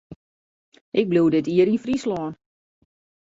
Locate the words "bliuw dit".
1.09-1.45